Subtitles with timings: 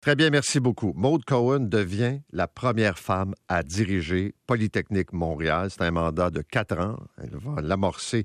[0.00, 0.94] Très bien, merci beaucoup.
[0.96, 5.68] Maude Cohen devient la première femme à diriger Polytechnique Montréal.
[5.70, 6.96] C'est un mandat de quatre ans.
[7.22, 8.24] Elle va l'amorcer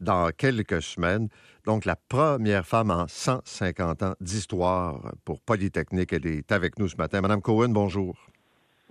[0.00, 1.28] dans quelques semaines.
[1.66, 6.14] Donc, la première femme en 150 ans d'histoire pour Polytechnique.
[6.14, 7.20] Elle est avec nous ce matin.
[7.20, 8.16] Madame Cohen, bonjour.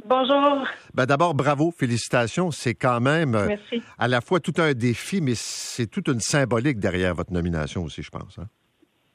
[0.06, 0.68] Bonjour.
[0.94, 2.52] Ben D'abord, bravo, félicitations.
[2.52, 3.56] C'est quand même euh,
[3.98, 8.04] à la fois tout un défi, mais c'est toute une symbolique derrière votre nomination aussi,
[8.04, 8.38] je pense.
[8.38, 8.48] Hein?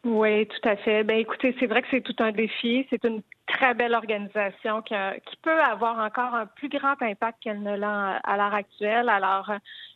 [0.05, 1.02] Oui, tout à fait.
[1.02, 2.86] Ben écoutez, c'est vrai que c'est tout un défi.
[2.91, 4.95] C'est une très belle organisation qui,
[5.26, 9.09] qui, peut avoir encore un plus grand impact qu'elle ne l'a à l'heure actuelle.
[9.09, 9.50] Alors,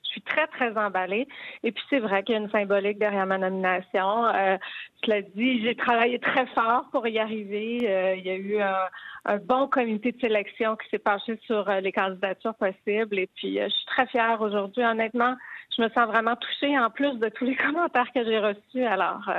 [0.08, 1.28] je suis très, très emballée.
[1.62, 4.26] Et puis, c'est vrai qu'il y a une symbolique derrière ma nomination.
[4.26, 4.56] Euh,
[5.04, 7.80] cela dit, j'ai travaillé très fort pour y arriver.
[7.82, 11.80] Euh, il y a eu un, bon comité de sélection qui s'est penché sur euh,
[11.80, 13.18] les candidatures possibles.
[13.18, 14.82] Et puis, euh, je suis très fière aujourd'hui.
[14.82, 15.36] Honnêtement,
[15.76, 18.84] je me sens vraiment touchée en plus de tous les commentaires que j'ai reçus.
[18.84, 19.30] Alors,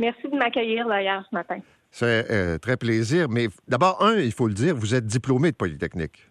[0.00, 1.60] Merci de m'accueillir d'ailleurs ce matin.
[1.90, 3.28] C'est euh, très plaisir.
[3.28, 6.26] Mais d'abord, un, il faut le dire, vous êtes diplômé de Polytechnique.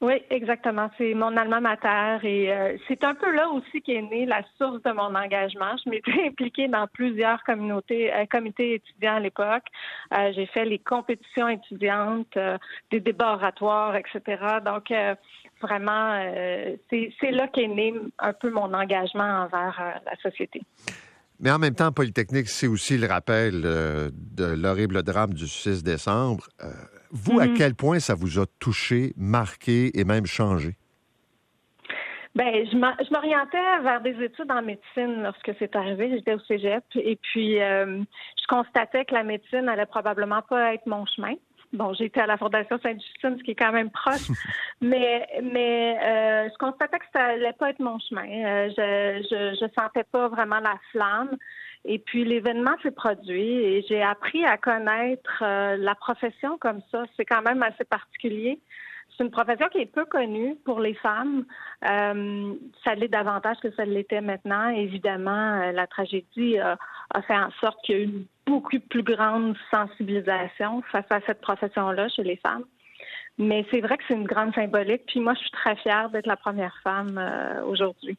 [0.00, 0.90] Oui, exactement.
[0.98, 4.82] C'est mon alma mater et euh, c'est un peu là aussi qu'est née la source
[4.82, 5.76] de mon engagement.
[5.84, 9.64] Je m'étais impliquée dans plusieurs communautés, euh, comités étudiants à l'époque.
[10.34, 12.38] J'ai fait les compétitions étudiantes,
[12.90, 14.20] des débats oratoires, etc.
[14.64, 14.92] Donc,
[15.60, 16.22] vraiment,
[16.90, 20.60] c'est là qu'est né un peu mon engagement envers la société.
[21.40, 25.82] Mais en même temps, Polytechnique, c'est aussi le rappel euh, de l'horrible drame du 6
[25.82, 26.46] décembre.
[26.62, 26.68] Euh,
[27.10, 27.54] vous, à mhm.
[27.54, 30.76] quel point ça vous a touché, marqué et même changé?
[32.34, 36.10] Ben, je m'orientais vers des études en médecine lorsque c'est arrivé.
[36.10, 38.02] J'étais au cégep et puis euh,
[38.40, 41.34] je constatais que la médecine allait probablement pas être mon chemin.
[41.74, 44.28] Bon, j'étais à la Fondation Sainte-Justine, ce qui est quand même proche,
[44.80, 48.22] mais mais euh, je constatais que ça allait pas être mon chemin.
[48.22, 51.36] Euh, je, je, je sentais pas vraiment la flamme.
[51.84, 57.04] Et puis l'événement s'est produit et j'ai appris à connaître euh, la profession comme ça.
[57.16, 58.58] C'est quand même assez particulier.
[59.16, 61.44] C'est une profession qui est peu connue pour les femmes.
[61.88, 64.68] Euh, ça l'est davantage que ça l'était maintenant.
[64.70, 66.76] Évidemment, euh, la tragédie a,
[67.26, 71.40] fait en sorte qu'il y a eu une beaucoup plus grande sensibilisation face à cette
[71.40, 72.64] profession-là chez les femmes.
[73.38, 75.02] Mais c'est vrai que c'est une grande symbolique.
[75.06, 78.16] Puis moi, je suis très fière d'être la première femme euh, aujourd'hui.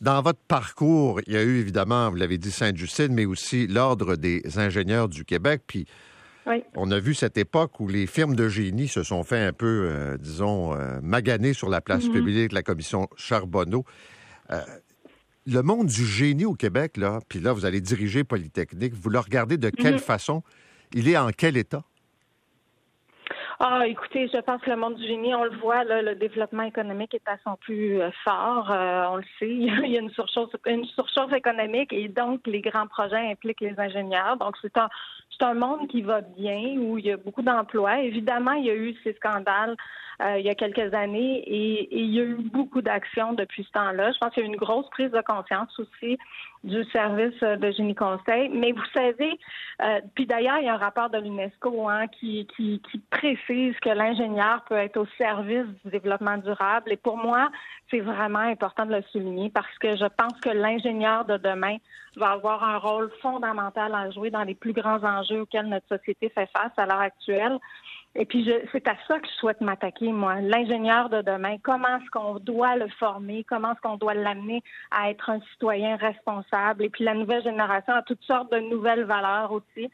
[0.00, 4.16] Dans votre parcours, il y a eu évidemment, vous l'avez dit, Sainte-Justine, mais aussi l'Ordre
[4.16, 5.62] des ingénieurs du Québec.
[5.66, 5.86] Puis
[6.74, 9.88] on a vu cette époque où les firmes de génie se sont fait un peu,
[9.90, 12.12] euh, disons, euh, maganer sur la place mm-hmm.
[12.12, 13.84] publique, la commission Charbonneau.
[14.50, 14.60] Euh,
[15.46, 19.18] le monde du génie au Québec, là, puis là, vous allez diriger Polytechnique, vous le
[19.18, 19.98] regardez de quelle mm-hmm.
[19.98, 20.42] façon?
[20.92, 21.84] Il est en quel état?
[23.60, 26.62] Ah, écoutez, je pense que le monde du génie, on le voit, là, le développement
[26.62, 28.68] économique est à son plus fort.
[28.70, 32.86] on le sait, il y a une surcharge, une surcharge économique et donc les grands
[32.86, 34.36] projets impliquent les ingénieurs.
[34.36, 34.88] Donc c'est un,
[35.30, 37.98] c'est un monde qui va bien, où il y a beaucoup d'emplois.
[38.00, 39.76] Évidemment, il y a eu ces scandales
[40.20, 43.70] euh, il y a quelques années et, il y a eu beaucoup d'actions depuis ce
[43.70, 44.10] temps-là.
[44.10, 46.18] Je pense qu'il y a eu une grosse prise de conscience aussi
[46.64, 48.48] du service de génie conseil.
[48.48, 49.38] Mais vous savez,
[49.82, 53.74] euh, puis d'ailleurs, il y a un rapport de l'UNESCO hein, qui, qui, qui précise
[53.80, 56.92] que l'ingénieur peut être au service du développement durable.
[56.92, 57.50] Et pour moi,
[57.90, 61.76] c'est vraiment important de le souligner parce que je pense que l'ingénieur de demain
[62.16, 66.28] va avoir un rôle fondamental à jouer dans les plus grands enjeux auxquels notre société
[66.30, 67.58] fait face à l'heure actuelle.
[68.14, 70.40] Et puis, c'est à ça que je souhaite m'attaquer, moi.
[70.40, 73.44] L'ingénieur de demain, comment est-ce qu'on doit le former?
[73.44, 76.84] Comment est-ce qu'on doit l'amener à être un citoyen responsable?
[76.84, 79.88] Et puis, la nouvelle génération a toutes sortes de nouvelles valeurs aussi.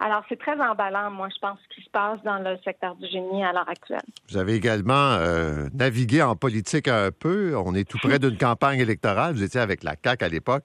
[0.00, 3.06] Alors, c'est très emballant, moi, je pense, ce qui se passe dans le secteur du
[3.06, 4.02] génie à l'heure actuelle.
[4.28, 7.56] Vous avez également euh, navigué en politique un peu.
[7.56, 9.34] On est tout près d'une campagne électorale.
[9.34, 10.64] Vous étiez avec la CAQ à l'époque.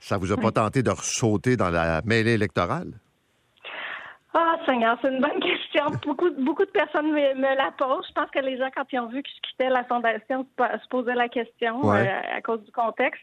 [0.00, 2.92] Ça vous a pas tenté de ressauter dans la mêlée électorale?
[4.36, 5.84] Ah, Seigneur, c'est une bonne question.
[6.04, 8.04] Beaucoup, beaucoup de personnes me, la posent.
[8.08, 10.88] Je pense que les gens, quand ils ont vu que je quittais la fondation, se
[10.88, 12.04] posaient la question euh,
[12.36, 13.22] à cause du contexte.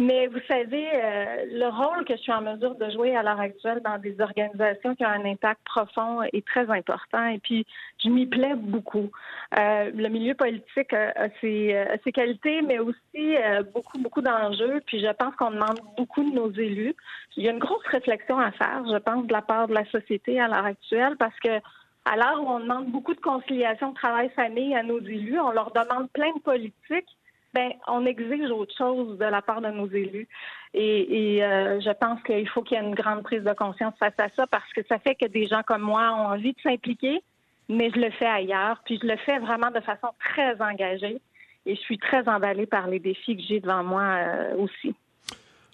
[0.00, 3.38] Mais vous savez, euh, le rôle que je suis en mesure de jouer à l'heure
[3.38, 7.24] actuelle dans des organisations qui ont un impact profond est très important.
[7.26, 7.64] Et puis,
[8.02, 9.10] je m'y plais beaucoup.
[9.56, 13.36] Euh, le milieu politique a, ses, a, ses, qualités, mais aussi
[13.72, 14.80] beaucoup, beaucoup d'enjeux.
[14.86, 16.96] Puis, je pense qu'on demande beaucoup de nos élus.
[17.36, 19.84] Il y a une grosse réflexion à faire, je pense, de la part de la
[19.86, 21.60] société à l'heure actuelle, parce que
[22.04, 26.10] à l'heure où on demande beaucoup de conciliation travail-famille à nos élus, on leur demande
[26.10, 27.08] plein de politiques.
[27.54, 30.28] Ben, on exige autre chose de la part de nos élus.
[30.74, 34.18] Et, euh, je pense qu'il faut qu'il y ait une grande prise de conscience face
[34.18, 37.22] à ça parce que ça fait que des gens comme moi ont envie de s'impliquer,
[37.68, 38.80] mais je le fais ailleurs.
[38.84, 41.20] Puis je le fais vraiment de façon très engagée.
[41.66, 44.94] Et je suis très emballée par les défis que j'ai devant moi euh, aussi.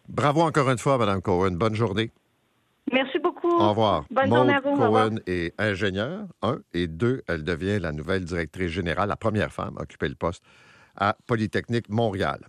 [0.09, 1.53] Bravo encore une fois, Mme Cohen.
[1.53, 2.11] Bonne journée.
[2.93, 3.49] Merci beaucoup.
[3.49, 4.05] Au revoir.
[4.11, 4.77] Bonne journée à vous.
[4.77, 9.77] Cohen est ingénieure, un, et deux, elle devient la nouvelle directrice générale, la première femme
[9.79, 10.45] à occuper le poste
[10.97, 12.41] à Polytechnique Montréal.